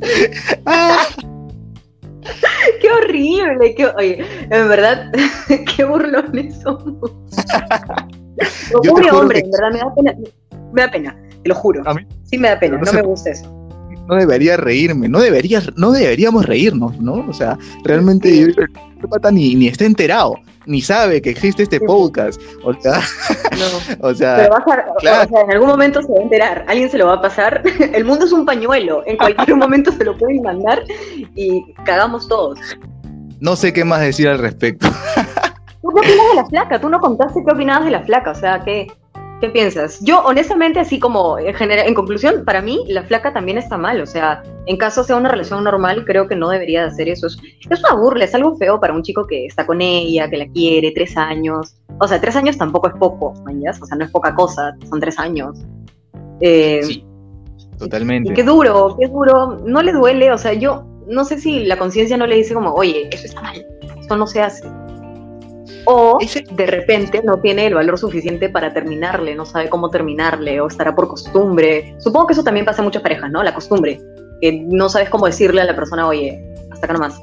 [2.80, 5.10] qué horrible, qué, oye, en verdad,
[5.76, 7.12] qué burlones somos.
[8.72, 10.14] pobre hombre, en verdad me da pena,
[10.72, 11.82] me da pena, te lo juro.
[12.24, 13.57] Sí me da pena, no me gusta eso
[14.08, 17.26] no debería reírme, no, debería, no deberíamos reírnos, ¿no?
[17.28, 18.54] O sea, realmente el
[19.08, 22.40] pata ni, ni está enterado, ni sabe que existe este podcast.
[22.64, 23.02] O sea,
[24.00, 26.96] o sea, Pero a, o sea, en algún momento se va a enterar, alguien se
[26.96, 27.62] lo va a pasar.
[27.92, 30.82] El mundo es un pañuelo, en cualquier momento se lo pueden mandar
[31.36, 32.58] y cagamos todos.
[33.40, 34.88] No sé qué más decir al respecto.
[35.82, 36.80] ¿Tú qué opinas de la flaca?
[36.80, 38.88] Tú no contaste qué opinabas de la flaca, o sea, ¿qué,
[39.40, 40.00] ¿Qué piensas?
[40.00, 44.00] Yo, honestamente, así como en, general, en conclusión, para mí la flaca también está mal.
[44.00, 47.28] O sea, en caso sea una relación normal, creo que no debería de hacer eso.
[47.28, 47.38] Es,
[47.80, 50.90] una burla, es algo feo para un chico que está con ella, que la quiere,
[50.90, 51.76] tres años.
[52.00, 55.16] O sea, tres años tampoco es poco, O sea, no es poca cosa, son tres
[55.20, 55.56] años.
[56.40, 57.04] Eh, sí,
[57.78, 58.32] totalmente.
[58.32, 59.58] Y qué duro, qué duro.
[59.64, 62.74] No le duele, o sea, yo no sé si la conciencia no le dice como,
[62.74, 63.64] oye, eso está mal,
[64.00, 64.68] eso no se hace
[65.84, 66.18] o
[66.52, 70.94] de repente no tiene el valor suficiente para terminarle, no sabe cómo terminarle, o estará
[70.94, 71.94] por costumbre.
[71.98, 73.42] Supongo que eso también pasa en muchas parejas, ¿no?
[73.42, 74.00] La costumbre,
[74.40, 77.20] que no sabes cómo decirle a la persona, oye, hasta acá nomás.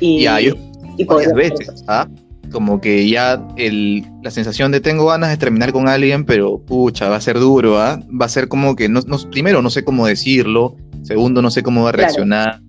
[0.00, 0.54] Y, ya, yo,
[0.96, 2.06] y veces, ¿ah?
[2.52, 7.08] Como que ya el, la sensación de tengo ganas de terminar con alguien, pero pucha,
[7.08, 8.00] va a ser duro, ¿ah?
[8.08, 11.82] Va a ser como que, no, primero, no sé cómo decirlo, segundo, no sé cómo
[11.84, 12.60] va a reaccionar.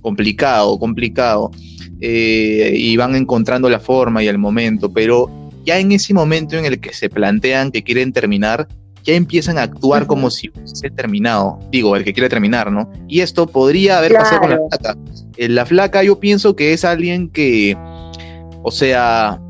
[0.00, 1.50] Complicado, complicado.
[2.00, 5.30] Eh, y van encontrando la forma y el momento, pero
[5.64, 8.68] ya en ese momento en el que se plantean que quieren terminar,
[9.02, 12.90] ya empiezan a actuar como si hubiese terminado, digo, el que quiere terminar, ¿no?
[13.08, 14.96] Y esto podría haber pasado con la flaca.
[15.36, 17.76] Eh, la flaca yo pienso que es alguien que,
[18.62, 19.40] o sea,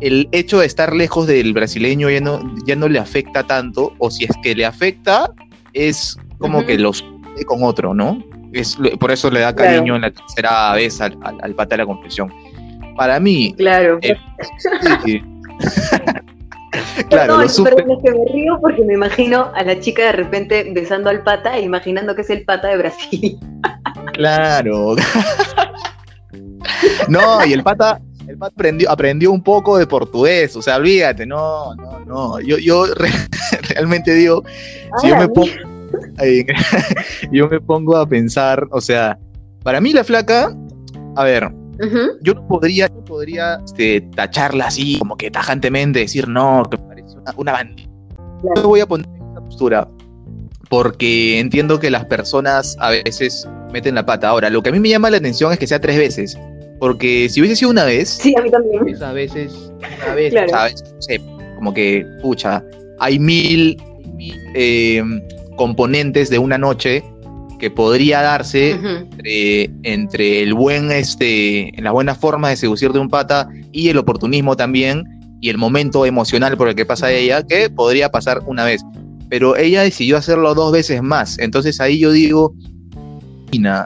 [0.00, 4.10] el hecho de estar lejos del brasileño ya no, ya no le afecta tanto, o
[4.10, 5.30] si es que le afecta,
[5.72, 7.04] es como que los
[7.46, 8.22] con otro, ¿no?
[8.98, 12.32] Por eso le da cariño en la tercera vez al, al, pata de la confesión.
[12.96, 13.54] Para mí.
[13.56, 13.98] Claro.
[14.02, 14.16] Eh,
[17.08, 20.70] claro, Perdón, pero es que me río porque me imagino a la chica de repente
[20.72, 23.38] besando al pata e imaginando que es el pata de Brasil.
[24.14, 24.96] claro.
[27.08, 31.26] no, y el pata, el pata aprendió, aprendió un poco de portugués, o sea, olvídate,
[31.26, 32.40] no, no, no.
[32.40, 32.86] Yo, yo
[33.68, 34.42] realmente digo,
[35.00, 35.50] si yo me pongo
[37.32, 39.18] yo me pongo a pensar, o sea,
[39.62, 40.56] para mí la flaca,
[41.16, 41.50] a ver,
[42.22, 47.52] yo no podría, podría este, tacharla así, como que tajantemente, decir no, que parece una,
[47.52, 47.88] bandida.
[48.54, 49.88] me voy a poner en esta postura
[50.72, 54.28] porque entiendo que las personas a veces meten la pata.
[54.28, 56.38] Ahora, lo que a mí me llama la atención es que sea tres veces.
[56.80, 58.08] Porque si hubiese sido una vez.
[58.08, 58.88] Sí, a mí también.
[58.88, 59.70] Esas veces,
[60.02, 60.82] una vez, ¿sabes?
[60.94, 61.20] No sé,
[61.56, 62.64] como que, pucha,
[63.00, 63.76] hay mil,
[64.54, 65.04] eh,
[65.56, 67.04] componentes de una noche
[67.58, 68.76] que podría darse
[69.22, 74.56] entre, el buen, este, la buena forma de seducir de un pata y el oportunismo
[74.56, 75.04] también
[75.40, 78.82] y el momento emocional por el que pasa ella, que podría pasar una vez.
[79.28, 81.38] Pero ella decidió hacerlo dos veces más.
[81.38, 82.54] Entonces ahí yo digo,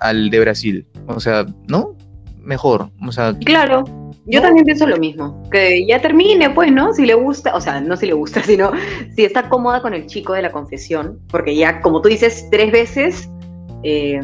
[0.00, 0.86] al de Brasil.
[1.06, 1.96] O sea, ¿no?
[2.42, 2.90] Mejor.
[3.06, 3.84] O sea, claro.
[4.28, 6.92] Yo también pienso lo mismo, que ya termine, pues, ¿no?
[6.92, 8.72] Si le gusta, o sea, no si le gusta, sino
[9.14, 12.72] si está cómoda con el chico de la confesión, porque ya, como tú dices, tres
[12.72, 13.30] veces,
[13.84, 14.20] eh,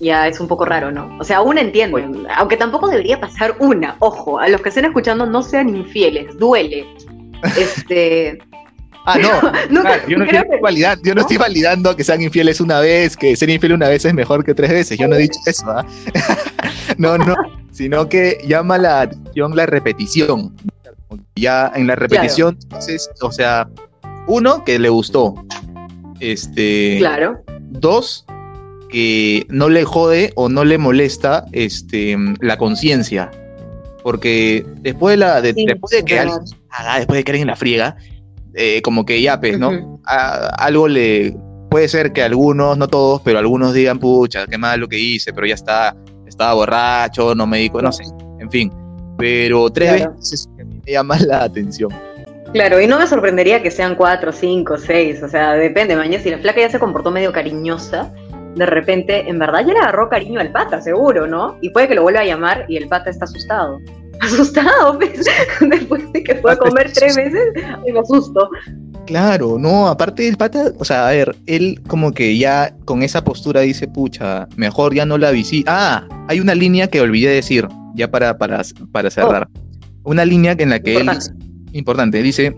[0.00, 1.16] ya es un poco raro, ¿no?
[1.20, 2.04] O sea, una entiende,
[2.36, 6.86] aunque tampoco debería pasar una, ojo, a los que estén escuchando no sean infieles, duele.
[7.58, 8.38] Este,
[9.06, 9.28] Ah, no.
[9.28, 11.20] yo, no yo, ¿no?
[11.20, 14.54] estoy validando que sean infieles una vez, que ser infiel una vez es mejor que
[14.54, 14.98] tres veces.
[14.98, 15.66] Yo no he dicho eso.
[15.68, 15.84] ¿ah?
[16.96, 17.34] no, no.
[17.74, 20.54] Sino que llama la atención la repetición.
[21.34, 23.68] Ya en la repetición, entonces, o sea,
[24.28, 25.34] uno, que le gustó.
[26.20, 26.96] Este.
[26.98, 27.42] Claro.
[27.70, 28.24] Dos,
[28.88, 33.32] que no le jode o no le molesta este, la conciencia.
[34.04, 36.38] Porque después de, la, después de que alguien
[36.98, 37.96] después de que alguien la friega,
[38.54, 40.00] eh, como que ya, pues, ¿no?
[40.04, 41.36] algo le.
[41.70, 45.32] Puede ser que algunos, no todos, pero algunos digan, pucha, qué mal lo que hice,
[45.32, 45.96] pero ya está,
[46.34, 48.04] estaba borracho, no me dijo, no sé,
[48.40, 48.72] en fin.
[49.16, 51.90] Pero tres veces a mí me llama la atención.
[52.52, 56.30] Claro, y no me sorprendería que sean cuatro, cinco, seis, o sea, depende, mañana si
[56.30, 58.12] la flaca ya se comportó medio cariñosa,
[58.54, 61.58] de repente, en verdad ya le agarró cariño al pata, seguro, ¿no?
[61.60, 63.80] Y puede que lo vuelva a llamar y el pata está asustado.
[64.20, 65.24] Asustado, pues,
[65.60, 67.52] después de que fue a comer tres veces,
[67.92, 68.48] me asusto.
[69.06, 73.22] Claro, no, aparte del pata, o sea, a ver, él como que ya con esa
[73.22, 75.70] postura dice, pucha, mejor ya no la visita.
[75.70, 78.62] Ah, hay una línea que olvidé decir, ya para, para,
[78.92, 79.48] para cerrar.
[79.52, 80.10] Oh.
[80.10, 81.10] Una línea en la que él,
[81.72, 82.56] importante, dice,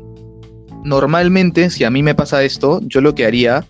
[0.84, 3.64] normalmente si a mí me pasa esto, yo lo que haría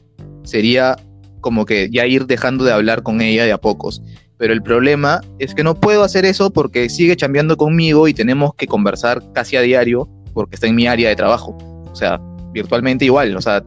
[0.44, 0.96] sería
[1.40, 4.02] como que ya ir dejando de hablar con ella de a pocos.
[4.38, 8.54] Pero el problema es que no puedo hacer eso porque sigue chambeando conmigo y tenemos
[8.54, 11.56] que conversar casi a diario porque está en mi área de trabajo.
[11.90, 12.20] O sea,
[12.56, 13.36] virtualmente igual.
[13.36, 13.62] O sea,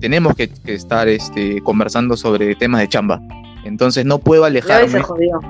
[0.00, 3.20] tenemos que, estar este, conversando sobre temas de chamba.
[3.64, 4.88] Entonces no puedo alejarme.
[4.88, 5.40] se jodió.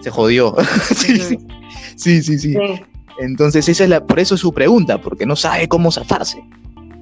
[0.00, 0.56] Se jodió.
[0.94, 1.18] sí,
[1.96, 2.54] sí, sí, sí,
[3.18, 6.42] Entonces esa es la, por eso es su pregunta, porque no sabe cómo zafarse.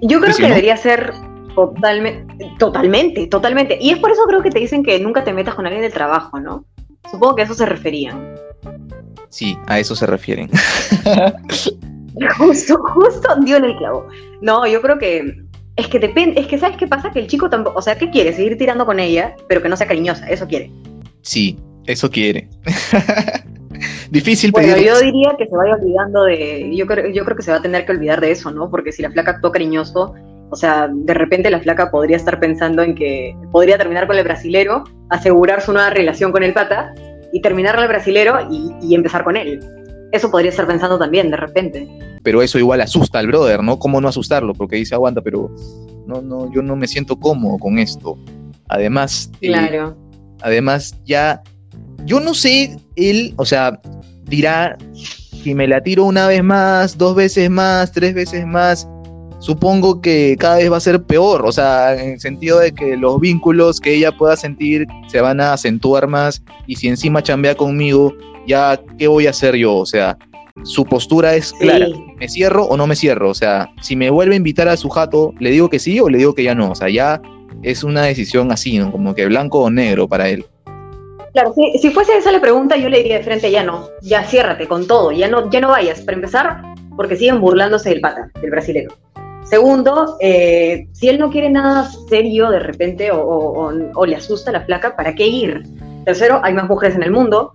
[0.00, 1.12] Yo creo que debería ser
[1.54, 3.78] Totalmente, totalmente, totalmente.
[3.80, 5.92] Y es por eso creo que te dicen que nunca te metas con alguien del
[5.92, 6.64] trabajo, ¿no?
[7.10, 8.34] Supongo que a eso se referían.
[9.28, 10.50] Sí, a eso se refieren.
[12.38, 14.08] justo, justo dio en el clavo.
[14.40, 15.44] No, yo creo que
[15.76, 18.10] es que depende, es que sabes qué pasa que el chico tampoco, o sea, ¿qué
[18.10, 18.32] quiere?
[18.32, 20.70] Seguir tirando con ella, pero que no sea cariñosa, eso quiere.
[21.22, 22.48] Sí, eso quiere.
[24.10, 27.50] Difícil bueno, yo diría que se vaya olvidando de, yo creo, yo creo que se
[27.50, 28.70] va a tener que olvidar de eso, ¿no?
[28.70, 30.14] Porque si la flaca actuó cariñoso,
[30.50, 34.22] o sea, de repente la flaca podría estar pensando en que podría terminar con el
[34.22, 36.94] brasilero, asegurar su nueva relación con el pata
[37.32, 39.58] y terminar al brasilero y, empezar con él.
[40.14, 41.88] Eso podría estar pensando también, de repente.
[42.22, 43.80] Pero eso igual asusta al brother, ¿no?
[43.80, 44.54] ¿Cómo no asustarlo?
[44.54, 45.52] Porque dice, aguanta, pero
[46.06, 48.16] no, no, yo no me siento cómodo con esto.
[48.68, 49.96] Además, eh, claro.
[50.40, 51.42] además ya,
[52.04, 53.80] yo no sé, él, o sea,
[54.26, 58.88] dirá, si me la tiro una vez más, dos veces más, tres veces más,
[59.40, 62.96] supongo que cada vez va a ser peor, o sea, en el sentido de que
[62.96, 67.56] los vínculos que ella pueda sentir se van a acentuar más y si encima chambea
[67.56, 68.14] conmigo,
[68.46, 69.76] ya, ¿qué voy a hacer yo?
[69.76, 70.18] O sea,
[70.62, 73.30] su postura es clara, ¿me cierro o no me cierro?
[73.30, 76.08] O sea, si me vuelve a invitar a su jato, ¿le digo que sí o
[76.08, 76.70] le digo que ya no?
[76.70, 77.20] O sea, ya
[77.62, 78.92] es una decisión así, ¿no?
[78.92, 80.46] Como que blanco o negro para él.
[81.32, 84.22] Claro, si, si fuese esa la pregunta, yo le diría de frente, ya no, ya
[84.24, 86.00] ciérrate con todo, ya no, ya no vayas.
[86.02, 86.62] Para empezar,
[86.96, 88.90] porque siguen burlándose del pata, del brasileño.
[89.44, 93.70] Segundo, eh, si él no quiere nada serio de repente o,
[94.06, 95.62] le asusta la flaca, ¿para qué ir?
[96.04, 97.52] Tercero, hay más mujeres en el mundo.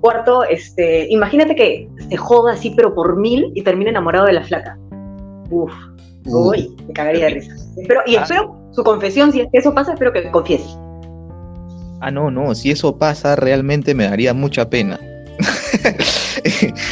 [0.00, 4.44] Cuarto, este, imagínate que se joda así, pero por mil y termina enamorado de la
[4.44, 4.78] flaca.
[5.50, 5.72] Uf,
[6.26, 7.54] uy, me cagaría de risa.
[8.06, 8.22] y ah.
[8.22, 10.68] espero su confesión, si es que eso pasa, espero que confiese.
[12.00, 14.98] Ah, no, no, si eso pasa, realmente me daría mucha pena.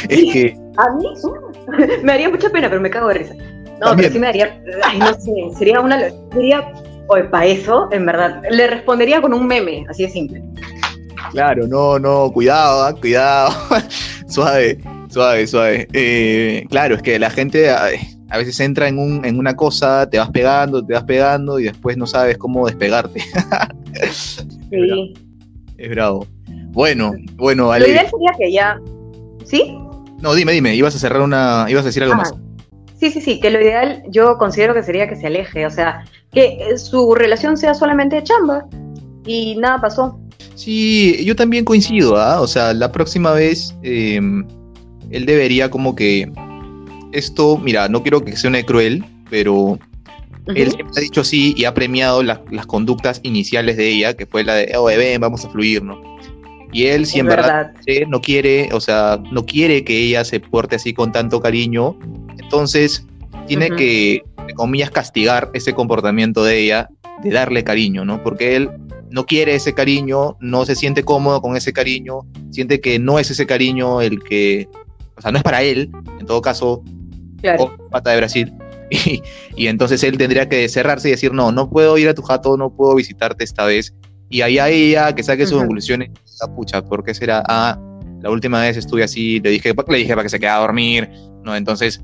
[0.09, 0.55] es que.
[0.77, 1.05] A mí
[2.03, 3.33] me daría mucha pena, pero me cago de risa.
[3.79, 6.73] No, pero sí me daría, ay, no sé, sería una, sería,
[7.07, 10.43] oye, para eso, en verdad, le respondería con un meme, así de simple.
[11.31, 13.51] Claro, no, no, cuidado, ah, cuidado,
[14.27, 15.87] suave, suave, suave.
[15.93, 20.17] Eh, claro, es que la gente, a veces entra en, un, en una cosa, te
[20.17, 23.21] vas pegando, te vas pegando y después no sabes cómo despegarte.
[24.11, 25.13] sí.
[25.77, 26.27] Es bravo.
[26.71, 27.85] Bueno, bueno, vale.
[27.85, 28.79] Lo ideal sería que ya.
[29.45, 29.77] ¿Sí?
[30.21, 31.65] No, dime, dime, ibas a cerrar una.
[31.69, 32.33] ibas a decir algo más.
[32.99, 36.03] Sí, sí, sí, que lo ideal yo considero que sería que se aleje, o sea,
[36.33, 38.65] que su relación sea solamente de chamba
[39.25, 40.19] y nada pasó.
[40.55, 42.41] Sí, yo también coincido, ¿ah?
[42.41, 44.45] O sea, la próxima vez em,
[45.09, 46.29] él debería como que
[47.11, 49.79] esto, mira, no quiero que suene cruel, pero
[50.47, 54.43] él siempre ha dicho sí y ha premiado las conductas iniciales de ella, que fue
[54.43, 56.01] la de, oh, ven, vamos a fluir, ¿no?
[56.71, 57.71] Y él, si en verdad,
[58.07, 61.97] no quiere, o sea, no quiere que ella se porte así con tanto cariño,
[62.37, 63.05] entonces
[63.47, 66.89] tiene que, entre comillas, castigar ese comportamiento de ella,
[67.23, 68.21] de darle cariño, ¿no?
[68.21, 68.69] Porque él
[69.11, 73.31] no quiere ese cariño, no se siente cómodo con ese cariño, siente que no es
[73.31, 74.67] ese cariño el que,
[75.17, 76.83] o sea, no es para él, en todo caso,
[77.41, 77.75] claro.
[77.89, 78.53] pata de Brasil.
[79.55, 82.57] Y, entonces él tendría que cerrarse y decir, no, no puedo ir a tu jato,
[82.57, 83.93] no puedo visitarte esta vez.
[84.29, 86.09] Y ahí a ella que saque sus conclusiones,
[86.55, 87.43] pucha, ¿por qué será?
[87.47, 87.77] Ah,
[88.21, 91.09] la última vez estuve así, le dije, le dije para que se quede a dormir,
[91.43, 91.55] ¿no?
[91.55, 92.01] Entonces,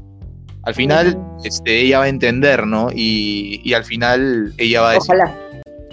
[0.63, 2.89] al final, este, ella va a entender, ¿no?
[2.93, 5.15] Y, al final ella va a decir.
[5.15, 5.44] Ojalá.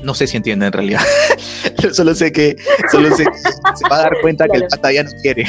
[0.03, 1.01] No sé si entiende en realidad.
[1.93, 2.57] solo sé que,
[2.91, 5.47] solo sé que se va a dar cuenta que el pata ya no quiere.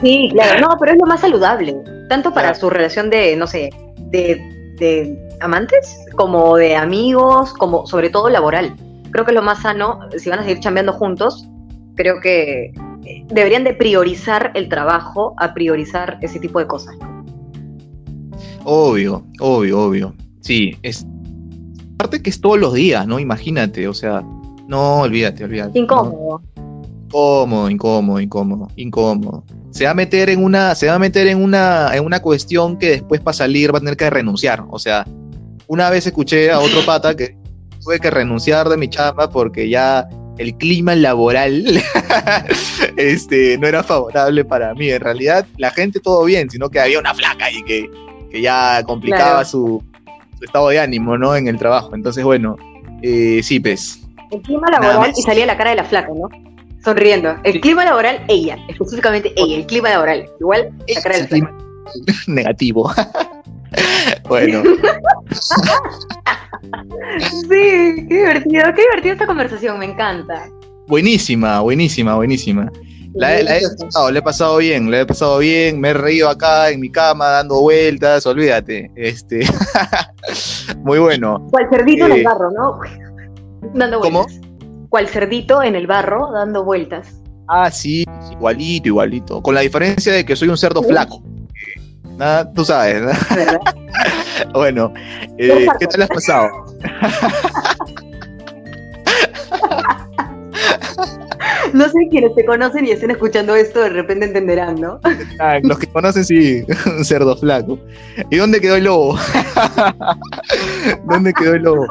[0.00, 1.76] sí, claro, no, pero es lo más saludable.
[2.08, 4.40] Tanto para su relación de, no sé, de,
[4.78, 8.74] de amantes, como de amigos, como sobre todo laboral.
[9.10, 11.48] Creo que es lo más sano, si van a seguir chambeando juntos,
[11.96, 12.72] creo que
[13.04, 16.94] eh, deberían de priorizar el trabajo a priorizar ese tipo de cosas.
[18.64, 20.14] Obvio, obvio, obvio.
[20.40, 21.06] Sí, es.
[22.00, 23.20] Aparte que es todos los días, ¿no?
[23.20, 24.22] Imagínate, o sea,
[24.66, 25.78] no, olvídate, olvídate.
[25.78, 26.40] Incómodo.
[27.04, 29.44] Incómodo, incómodo, incómodo, incómodo.
[29.70, 32.78] Se va a meter en una, se va a meter en una, en una cuestión
[32.78, 34.64] que después para salir va a tener que renunciar.
[34.70, 35.06] O sea,
[35.66, 37.36] una vez escuché a otro pata que
[37.84, 40.08] tuve que renunciar de mi chamba porque ya
[40.38, 41.82] el clima laboral
[42.96, 44.88] este, no era favorable para mí.
[44.88, 47.90] En realidad, la gente todo bien, sino que había una flaca ahí que
[48.30, 49.82] que ya complicaba su,
[50.40, 51.34] estado de ánimo, ¿no?
[51.34, 51.94] En el trabajo.
[51.94, 52.56] Entonces, bueno,
[53.02, 54.00] eh, sí, pues.
[54.30, 56.28] El clima laboral y salía la cara de la flaca, ¿no?
[56.84, 57.36] Sonriendo.
[57.44, 60.28] El clima laboral, ella, específicamente ella, el clima laboral.
[60.40, 61.54] Igual, la cara de la flaca.
[62.26, 62.90] Negativo.
[64.28, 64.62] bueno.
[67.20, 70.48] sí, qué divertido, qué divertida esta conversación, me encanta.
[70.86, 72.70] Buenísima, buenísima, buenísima.
[73.14, 76.80] La, he pasado, he pasado bien, la he pasado bien, me he reído acá en
[76.80, 78.90] mi cama dando vueltas, olvídate.
[78.94, 79.40] Este
[80.78, 81.44] muy bueno.
[81.50, 82.80] Cual cerdito en el eh, barro, ¿no?
[83.74, 84.26] dando vueltas.
[84.26, 84.88] ¿Cómo?
[84.88, 87.20] Cual cerdito en el barro dando vueltas.
[87.48, 89.42] Ah, sí, igualito, igualito.
[89.42, 91.22] Con la diferencia de que soy un cerdo flaco.
[92.16, 93.10] Nada, tú sabes, ¿no?
[94.54, 94.92] bueno,
[95.36, 96.48] eh, ¿qué tal has pasado?
[101.74, 105.00] no sé quiénes te conocen y estén escuchando esto, de repente entenderán, ¿no?
[105.38, 107.78] Ah, los que conocen, sí, un cerdo flaco.
[108.30, 109.18] ¿Y dónde quedó el lobo?
[111.04, 111.86] ¿Dónde quedó el lobo?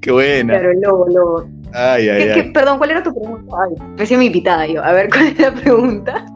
[0.00, 0.54] Qué buena.
[0.54, 1.48] Claro, el lobo, lobo.
[1.72, 2.52] Ay, ay, ay.
[2.52, 3.56] perdón, ¿cuál era tu pregunta?
[3.62, 4.82] Ay, recién mi invitada yo.
[4.82, 6.26] A ver, ¿cuál era la pregunta?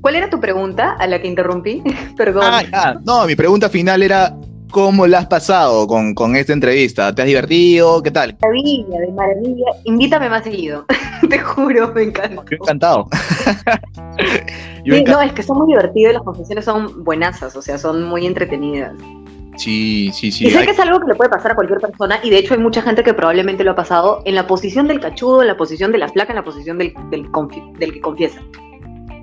[0.00, 1.82] ¿Cuál era tu pregunta a la que interrumpí?
[2.16, 2.44] Perdón.
[2.72, 4.34] Ah, no, mi pregunta final era
[4.72, 7.14] ¿Cómo la has pasado con, esta entrevista?
[7.14, 8.02] ¿Te has divertido?
[8.02, 8.38] ¿Qué tal?
[8.40, 9.66] Maravilla, de maravilla.
[9.84, 10.86] Invítame más seguido.
[11.28, 12.42] Te juro, me encanta.
[12.50, 13.06] Yo encantado.
[14.86, 18.26] no, es que son muy divertidos y las confesiones son buenazas, o sea, son muy
[18.26, 18.94] entretenidas.
[19.58, 20.46] Sí, sí, sí.
[20.46, 22.54] Y sé que es algo que le puede pasar a cualquier persona, y de hecho
[22.54, 25.58] hay mucha gente que probablemente lo ha pasado en la posición del cachudo, en la
[25.58, 27.26] posición de la flaca, en la posición del, del,
[27.78, 28.40] del que confiesa.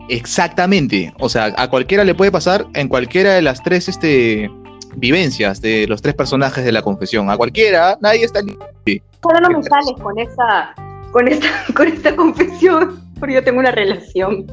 [0.10, 1.12] Exactamente.
[1.20, 4.50] O sea, a cualquiera le puede pasar en cualquiera de las tres este,
[4.95, 7.30] vivencias de los tres personajes de la confesión.
[7.30, 9.04] A cualquiera, nadie está libre.
[9.21, 10.73] Solo no me sales con esa,
[11.12, 14.45] con esta, con esta confesión, porque yo tengo una relación.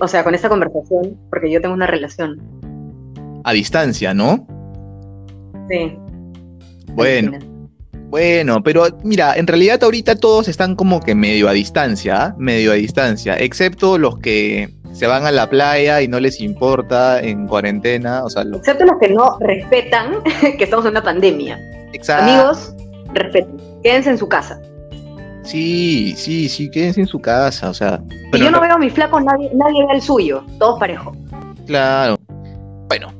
[0.00, 2.40] O sea, con esta conversación, porque yo tengo una relación.
[3.44, 4.46] A distancia, ¿no?
[5.68, 5.96] Sí.
[6.94, 7.57] Bueno.
[8.08, 12.74] Bueno, pero mira, en realidad ahorita todos están como que medio a distancia, medio a
[12.74, 18.24] distancia, excepto los que se van a la playa y no les importa en cuarentena.
[18.24, 20.22] O sea, Excepto los que no respetan
[20.58, 21.58] que estamos en una pandemia.
[21.92, 22.24] Exacto.
[22.24, 22.74] Amigos,
[23.12, 23.56] respeten.
[23.82, 24.60] Quédense en su casa.
[25.44, 27.70] Sí, sí, sí, quédense en su casa.
[27.70, 28.00] O sea.
[28.32, 30.44] Si yo no, veo a mi flaco, nadie, nadie ve el suyo.
[30.58, 31.16] Todos parejos.
[31.66, 32.16] Claro.
[32.88, 33.12] Bueno.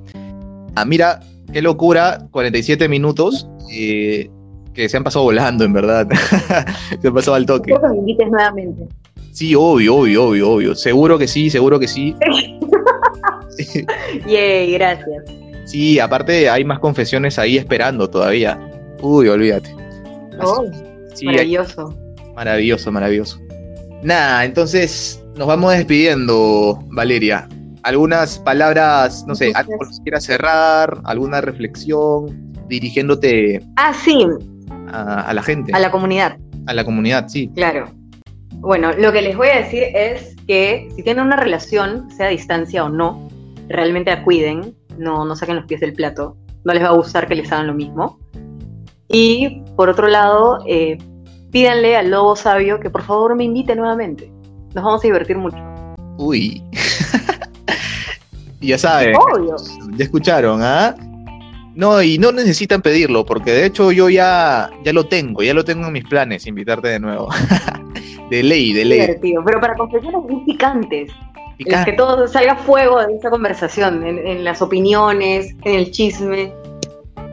[0.74, 1.20] Ah, mira,
[1.53, 2.18] qué locura.
[2.30, 3.49] 47 minutos.
[3.70, 4.30] Eh,
[4.79, 6.07] que se han pasado volando, en verdad.
[7.03, 7.72] se han pasado al toque.
[7.72, 8.87] Quiero que me invites nuevamente.
[9.33, 10.74] Sí, obvio, obvio, obvio, obvio.
[10.76, 12.14] Seguro que sí, seguro que sí.
[14.29, 15.24] Yay, gracias.
[15.64, 18.57] Sí, aparte hay más confesiones ahí esperando todavía.
[19.03, 19.74] Uy, olvídate.
[20.41, 20.64] Oh,
[21.24, 21.93] maravilloso.
[22.37, 23.41] maravilloso, maravilloso.
[24.05, 27.49] Nada, entonces nos vamos despidiendo, Valeria.
[27.83, 34.24] Algunas palabras, no sé, algo que quieras cerrar, alguna reflexión, dirigiéndote ah, sí.
[34.91, 35.72] A, la gente.
[35.74, 36.36] A la comunidad.
[36.66, 37.51] A la comunidad, sí.
[37.55, 37.86] Claro.
[38.61, 42.30] Bueno, lo que les voy a decir es que si tienen una relación, sea a
[42.30, 43.28] distancia o no,
[43.68, 47.28] realmente la cuiden, no, no saquen los pies del plato, no les va a gustar
[47.28, 48.18] que les hagan lo mismo.
[49.09, 50.99] Y por otro lado, eh,
[51.51, 54.30] pídanle al lobo sabio que por favor me invite nuevamente.
[54.74, 55.57] Nos vamos a divertir mucho.
[56.18, 56.62] Uy.
[58.61, 59.14] ya saben.
[59.16, 59.57] Obvio.
[59.97, 60.95] Ya escucharon, ¿ah?
[61.79, 65.64] No, y no necesitan pedirlo, porque de hecho yo ya, ya lo tengo, ya lo
[65.64, 67.29] tengo en mis planes, invitarte de nuevo.
[68.31, 69.01] de ley, de ley.
[69.03, 71.12] Divertido, pero para confesiones muy picantes.
[71.57, 76.53] que todo salga fuego de esa conversación, en, las opiniones, en el chisme.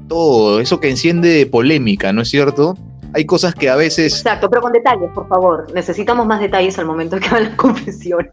[0.07, 2.77] Todo, eso que enciende polémica, ¿no es cierto?
[3.15, 4.13] Hay cosas que a veces...
[4.13, 5.65] Exacto, pero con detalles, por favor.
[5.73, 8.29] Necesitamos más detalles al momento que hagan las confesiones.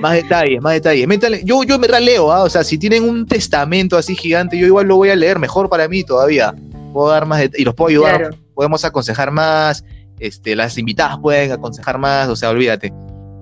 [0.00, 1.44] Más detalles, más detalles.
[1.44, 2.42] Yo, yo me raleo, ¿ah?
[2.42, 5.68] o sea, si tienen un testamento así gigante, yo igual lo voy a leer, mejor
[5.68, 6.54] para mí todavía.
[6.92, 9.84] Puedo dar más y los puedo ayudar, podemos aconsejar más,
[10.18, 12.92] este, las invitadas pueden aconsejar más, o sea, olvídate.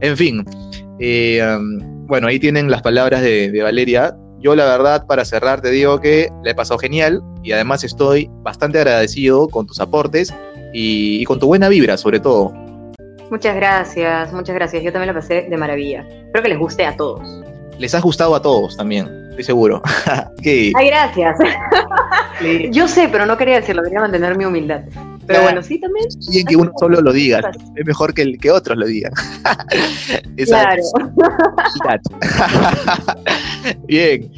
[0.01, 0.45] En fin,
[1.01, 4.17] eh, um, bueno, ahí tienen las palabras de, Valeria.
[4.41, 8.31] Yo la verdad, para cerrar, te digo que le he pasado genial y además estoy
[8.43, 10.33] bastante agradecido con tus aportes
[10.73, 12.53] y con tu buena vibra, sobre todo.
[13.31, 14.83] Muchas gracias, muchas gracias.
[14.83, 16.07] Yo también lo pasé de maravilla.
[16.09, 17.21] Espero que les guste a todos.
[17.79, 19.83] Les ha gustado a todos también, estoy seguro.
[20.45, 21.39] Ay, gracias.
[22.71, 24.83] Yo sé, pero no quería decirlo, quería mantener mi humildad.
[25.27, 26.07] Pero bueno, sí también.
[26.31, 29.13] Bien que uno solo lo diga, es mejor que, el, que otros lo digan.
[30.47, 30.83] claro.
[33.87, 34.33] Bien,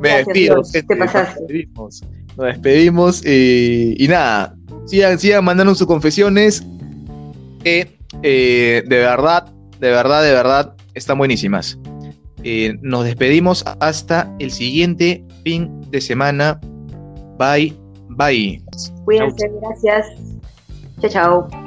[0.00, 0.62] me despido.
[0.62, 1.40] te pasaste.
[1.40, 2.02] Nos despedimos,
[2.36, 6.66] nos despedimos y, nada, sigan, sigan mandando sus confesiones
[7.62, 11.78] que eh, de verdad, de verdad, de verdad, están buenísimas.
[12.44, 16.60] Eh, nos despedimos hasta el siguiente fin de semana.
[17.38, 17.76] Bye,
[18.08, 18.62] bye.
[19.04, 20.06] Cuídense, gracias.
[21.00, 21.61] Chao, chao.